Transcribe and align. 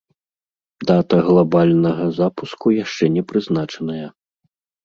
Дата 0.91 1.19
глабальнага 1.27 2.05
запуску 2.21 2.65
яшчэ 2.83 3.05
не 3.19 3.23
прызначаная. 3.33 4.07